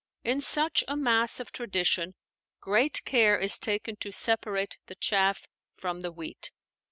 [0.23, 2.15] In such a mass of tradition,
[2.59, 5.45] great care is taken to separate the chaff
[5.77, 6.49] from the wheat.